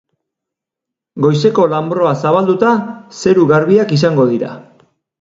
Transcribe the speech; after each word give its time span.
Goizeko 1.25 1.67
lanbroa 1.75 2.15
zabalduta, 2.23 2.75
zeru 3.23 3.49
garbiak 3.55 3.97
izango 4.03 4.31
dira. 4.37 4.55